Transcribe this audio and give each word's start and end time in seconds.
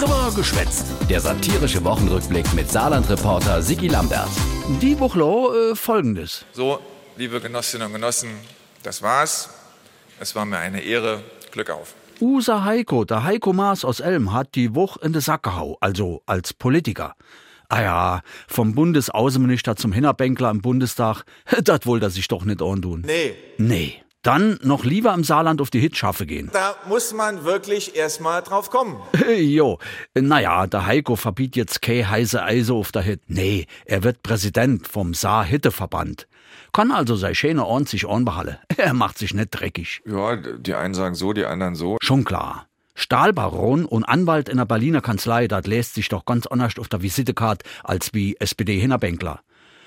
Drüber 0.00 0.32
geschwätzt. 0.34 0.86
Der 1.10 1.20
satirische 1.20 1.84
Wochenrückblick 1.84 2.54
mit 2.54 2.70
Saarland-Reporter 2.70 3.60
Sigi 3.60 3.88
Lambert. 3.88 4.30
Die 4.80 4.98
Woche 4.98 5.20
äh, 5.20 5.74
folgendes. 5.74 6.46
So, 6.52 6.78
liebe 7.18 7.38
Genossinnen 7.38 7.88
und 7.88 7.92
Genossen, 7.92 8.30
das 8.82 9.02
war's. 9.02 9.50
Es 10.18 10.34
war 10.34 10.46
mir 10.46 10.56
eine 10.56 10.80
Ehre. 10.80 11.22
Glück 11.52 11.68
auf. 11.68 11.94
Usa 12.18 12.64
Heiko, 12.64 13.04
der 13.04 13.24
Heiko 13.24 13.52
Maas 13.52 13.84
aus 13.84 14.00
Elm, 14.00 14.32
hat 14.32 14.54
die 14.54 14.74
Woche 14.74 15.00
in 15.02 15.12
de 15.12 15.20
Sack 15.20 15.42
gehau, 15.42 15.76
also 15.80 16.22
als 16.24 16.54
Politiker. 16.54 17.14
Ah 17.68 17.82
ja, 17.82 18.20
vom 18.48 18.74
Bundesaußenminister 18.74 19.76
zum 19.76 19.92
Hinterbänkler 19.92 20.50
im 20.50 20.62
Bundestag, 20.62 21.24
das 21.62 21.80
wollte 21.84 22.06
er 22.06 22.10
sich 22.10 22.26
doch 22.26 22.46
nicht 22.46 22.62
antun. 22.62 23.02
Nee. 23.06 23.34
Nee. 23.58 24.02
Dann 24.22 24.58
noch 24.62 24.84
lieber 24.84 25.14
im 25.14 25.24
Saarland 25.24 25.62
auf 25.62 25.70
die 25.70 25.80
Hitschaffe 25.80 26.26
gehen. 26.26 26.50
Da 26.52 26.74
muss 26.86 27.14
man 27.14 27.44
wirklich 27.44 27.96
erstmal 27.96 28.42
drauf 28.42 28.68
kommen. 28.68 29.00
jo, 29.38 29.78
naja, 30.14 30.66
der 30.66 30.84
Heiko 30.84 31.16
verbietet 31.16 31.56
jetzt 31.56 31.82
keine 31.82 32.10
heiße 32.10 32.42
Eise 32.42 32.74
auf 32.74 32.92
der 32.92 33.00
Hit. 33.00 33.22
Nee, 33.28 33.66
er 33.86 34.04
wird 34.04 34.22
Präsident 34.22 34.86
vom 34.86 35.14
Saar-Hitteverband. 35.14 36.28
Kann 36.72 36.90
also 36.90 37.16
sei 37.16 37.32
schöne 37.32 37.64
Ohren 37.64 37.86
sich 37.86 38.06
anbehalten. 38.06 38.58
Er 38.76 38.94
macht 38.94 39.18
sich 39.18 39.34
nicht 39.34 39.50
dreckig. 39.50 40.02
Ja, 40.06 40.36
die 40.36 40.74
einen 40.74 40.94
sagen 40.94 41.14
so, 41.14 41.32
die 41.32 41.44
anderen 41.44 41.74
so. 41.74 41.96
Schon 42.00 42.24
klar. 42.24 42.66
Stahlbaron 42.94 43.84
und 43.86 44.04
Anwalt 44.04 44.48
in 44.48 44.58
der 44.58 44.66
Berliner 44.66 45.00
Kanzlei, 45.00 45.48
das 45.48 45.66
lässt 45.66 45.94
sich 45.94 46.08
doch 46.08 46.24
ganz 46.26 46.46
anders 46.46 46.78
auf 46.78 46.88
der 46.88 47.02
Visitekarte 47.02 47.64
als 47.82 48.12
wie 48.12 48.36
SPD-Hinterbänkler. 48.38 49.40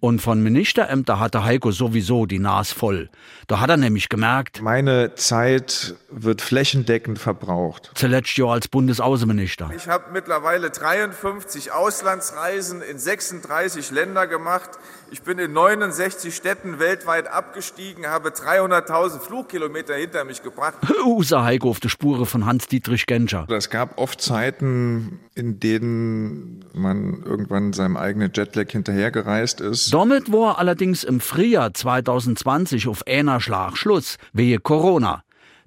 Und 0.00 0.22
von 0.22 0.42
Ministerämter 0.42 1.20
hatte 1.20 1.44
Heiko 1.44 1.70
sowieso 1.72 2.24
die 2.24 2.38
Nas 2.38 2.72
voll. 2.72 3.10
Da 3.48 3.60
hat 3.60 3.68
er 3.68 3.76
nämlich 3.76 4.08
gemerkt, 4.08 4.62
Meine 4.62 5.14
Zeit 5.14 5.94
wird 6.10 6.40
flächendeckend 6.40 7.18
verbraucht. 7.18 7.90
zuletzt 7.94 8.36
ja 8.38 8.46
als 8.46 8.68
Bundesaußenminister. 8.68 9.70
Ich 9.76 9.88
habe 9.88 10.04
mittlerweile 10.12 10.70
53 10.70 11.72
Auslandsreisen 11.72 12.80
in 12.82 12.98
36 12.98 13.90
Länder 13.90 14.26
gemacht. 14.26 14.70
Ich 15.12 15.22
bin 15.22 15.38
in 15.38 15.52
69 15.52 16.34
Städten 16.34 16.78
weltweit 16.78 17.26
abgestiegen, 17.28 18.06
habe 18.06 18.30
300.000 18.30 19.20
Flugkilometer 19.20 19.94
hinter 19.94 20.24
mich 20.24 20.42
gebracht. 20.42 20.74
Usa 21.04 21.42
Heiko 21.44 21.68
auf 21.70 21.80
der 21.80 21.88
Spure 21.90 22.26
von 22.26 22.46
Hans-Dietrich 22.46 23.06
Genscher. 23.06 23.46
Es 23.50 23.68
gab 23.70 23.98
oft 23.98 24.20
Zeiten, 24.22 25.20
in 25.34 25.60
denen 25.60 26.64
man 26.72 27.22
irgendwann 27.24 27.72
seinem 27.72 27.96
eigenen 27.96 28.30
Jetlag 28.32 28.70
hinterhergereist 28.70 29.60
ist. 29.60 29.89
Damit 29.90 30.30
war 30.30 30.58
allerdings 30.58 31.02
im 31.02 31.18
Frühjahr 31.18 31.74
2020 31.74 32.86
auf 32.86 33.04
einer 33.08 33.40
Schlag 33.40 33.76
Schluss, 33.76 34.18
wehe 34.32 34.60
Corona. 34.60 35.24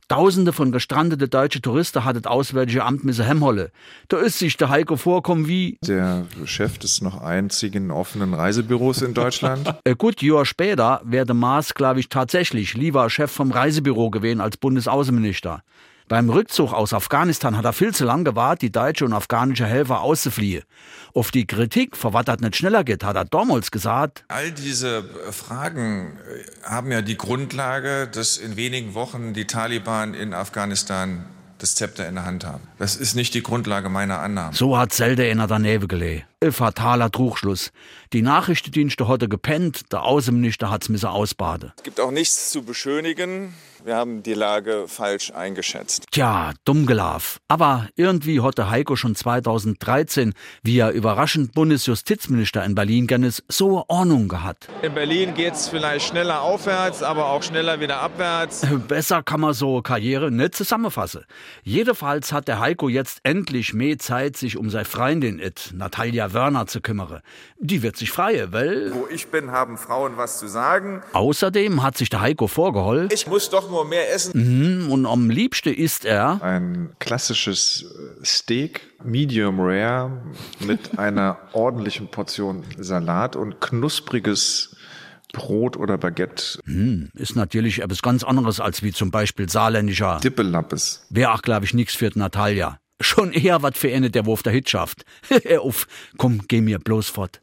Tausende 0.07 0.53
von 0.53 0.71
gestrandete 0.71 1.27
deutsche 1.27 1.61
Touristen 1.61 2.05
hat 2.05 2.16
das 2.16 2.25
Auswärtige 2.25 2.85
Amt 2.85 3.03
müsse 3.03 3.25
hemholle. 3.25 3.71
Da 4.07 4.17
ist 4.17 4.39
sich 4.39 4.55
der 4.55 4.69
Heiko 4.69 4.95
vorkommen 4.95 5.47
wie, 5.47 5.77
Der 5.85 6.25
Chef 6.45 6.77
des 6.77 7.01
noch 7.01 7.21
einzigen 7.21 7.91
offenen 7.91 8.33
Reisebüros 8.33 9.01
in 9.01 9.13
Deutschland. 9.13 9.75
äh, 9.83 9.95
gut 9.95 10.21
Jahr 10.21 10.45
später 10.45 11.01
werde 11.03 11.33
Maas, 11.33 11.73
glaube 11.73 11.99
ich, 11.99 12.07
tatsächlich 12.07 12.75
lieber 12.75 13.09
Chef 13.09 13.31
vom 13.31 13.51
Reisebüro 13.51 14.09
gewesen 14.09 14.39
als 14.39 14.55
Bundesaußenminister. 14.55 15.63
Beim 16.07 16.29
Rückzug 16.29 16.73
aus 16.73 16.93
Afghanistan 16.93 17.57
hat 17.57 17.65
er 17.65 17.73
viel 17.73 17.93
zu 17.93 18.05
lang 18.05 18.23
gewartet, 18.23 18.61
die 18.61 18.71
deutsche 18.71 19.05
und 19.05 19.13
afghanische 19.13 19.65
Helfer 19.65 20.01
auszufliehen. 20.01 20.63
Auf 21.13 21.31
die 21.31 21.47
Kritik, 21.47 21.95
was 22.03 22.25
das 22.25 22.39
nicht 22.39 22.55
schneller 22.55 22.83
geht, 22.83 23.03
hat 23.03 23.15
er 23.15 23.25
damals 23.25 23.71
gesagt, 23.71 24.25
All 24.27 24.51
diese 24.51 25.03
Fragen 25.31 26.17
äh, 26.17 26.69
haben 26.69 26.91
ja 26.91 27.01
die 27.01 27.17
Grundlage, 27.17 28.07
dass 28.07 28.37
in 28.37 28.55
wenigen 28.55 28.93
Wochen 28.93 29.33
die 29.33 29.45
Taliban 29.45 30.13
in 30.13 30.33
Afghanistan 30.33 31.25
das 31.59 31.75
Zepter 31.75 32.07
in 32.07 32.15
der 32.15 32.25
Hand 32.25 32.45
haben. 32.45 32.63
Das 32.77 32.97
ist 32.97 33.15
nicht 33.15 33.33
die 33.33 33.41
Grundlage 33.41 33.88
meiner 33.89 34.19
Annahmen. 34.19 34.53
So 34.53 34.77
hat 34.77 34.93
Selde 34.93 35.27
in 35.27 35.38
der 35.38 35.59
Neve 35.59 35.88
gelegen. 35.88 36.23
Ein 36.44 36.52
fataler 36.52 37.09
Trugschluss. 37.09 37.72
Die 38.11 38.22
Nachrichtendienste 38.22 39.08
hatte 39.08 39.30
gepennt, 39.30 39.94
der 39.94 40.03
Außenminister 40.03 40.69
hat's 40.69 40.89
müsse 40.89 41.09
ausbaden. 41.09 41.72
Es 41.78 41.84
gibt 41.84 42.01
auch 42.01 42.12
nichts 42.12 42.51
zu 42.51 42.63
beschönigen. 42.63 43.53
Wir 43.85 43.97
haben 43.97 44.23
die 44.23 44.34
Lage 44.34 44.85
falsch 44.88 45.31
eingeschätzt. 45.31 46.06
Tja, 46.12 46.53
dumm 46.63 46.85
gelaufen. 46.85 47.40
Aber 47.50 47.90
irgendwie 47.97 48.40
hatte 48.40 48.69
Heiko 48.69 48.95
schon 48.95 49.13
2013, 49.13 50.34
wie 50.62 50.78
er 50.78 50.91
überraschend 50.91 51.53
Bundesjustizminister 51.53 52.63
in 52.63 52.75
Berlin 52.75 53.07
gennes, 53.07 53.44
so 53.50 53.84
Ordnung 53.90 54.29
gehabt. 54.29 54.69
In 54.84 54.94
Berlin 54.94 55.34
geht 55.34 55.56
es 55.56 55.67
vielleicht 55.67 56.07
schneller 56.07 56.41
aufwärts, 56.41 57.03
aber 57.03 57.25
auch 57.25 57.44
schneller 57.44 57.81
wieder 57.81 58.00
abwärts. 58.00 58.66
Besser 58.88 59.22
kann 59.22 59.41
man 59.41 59.53
so 59.53 59.81
Karriere 59.81 60.31
nicht 60.31 60.56
zusammenfassen. 60.56 61.25
Jedenfalls 61.63 62.31
hat 62.31 62.47
der 62.47 62.62
Heiko 62.62 62.88
jetzt 62.88 63.19
endlich 63.23 63.73
mehr 63.73 64.00
Zeit, 64.00 64.38
sich 64.38 64.56
um 64.56 64.69
seine 64.69 64.85
Freundin, 64.85 65.40
it, 65.40 65.72
Natalia 65.73 66.32
Wörner, 66.33 66.66
zu 66.67 66.81
kümmern. 66.81 67.21
Die 67.59 67.81
wird 67.83 67.97
sich 67.97 68.11
freie, 68.11 68.51
weil... 68.51 68.94
Wo 68.94 69.07
ich 69.09 69.27
bin, 69.27 69.51
haben 69.51 69.77
Frauen 69.77 70.17
was 70.17 70.39
zu 70.39 70.47
sagen. 70.47 71.01
Außerdem 71.13 71.83
hat 71.83 71.97
sich 71.97 72.09
der 72.09 72.21
Heiko 72.21 72.47
vorgeholt 72.47 73.13
Ich 73.13 73.27
muss 73.27 73.49
doch 73.49 73.69
nur 73.69 73.85
mehr 73.85 74.13
essen. 74.13 74.89
und 74.89 75.05
am 75.05 75.29
liebsten 75.29 75.73
isst 75.73 76.05
er 76.05 76.41
Ein 76.41 76.91
klassisches 76.99 77.83
äh, 78.22 78.25
Steak, 78.25 78.81
medium 79.03 79.59
rare, 79.59 80.22
mit 80.59 80.97
einer 80.99 81.38
ordentlichen 81.53 82.09
Portion 82.09 82.63
Salat 82.77 83.35
und 83.35 83.61
knuspriges 83.61 84.75
Brot 85.33 85.77
oder 85.77 85.97
Baguette. 85.97 86.59
ist 87.16 87.35
natürlich 87.35 87.81
etwas 87.81 88.01
ganz 88.01 88.23
anderes 88.23 88.59
als 88.59 88.83
wie 88.83 88.93
zum 88.93 89.09
Beispiel 89.09 89.49
saarländischer. 89.49 90.19
Dippelappes. 90.23 91.07
Wäre 91.09 91.33
auch, 91.33 91.41
glaube 91.41 91.66
ich, 91.66 91.73
nix 91.73 91.95
für 91.95 92.11
Natalia. 92.13 92.77
Schon 93.03 93.34
eher 93.34 93.62
was 93.62 93.78
für 93.78 93.94
eine, 93.94 94.09
der 94.09 94.28
auf 94.28 94.44
der 94.44 94.53
Hit 94.53 94.69
schafft. 94.69 95.06
Auf, 95.59 95.88
komm, 96.18 96.41
geh 96.47 96.62
mir 96.62 96.80
bloß 96.80 97.09
fort. 97.09 97.41